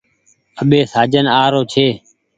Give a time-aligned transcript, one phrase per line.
[0.61, 1.87] اٻي سآجن آ رو ڇي۔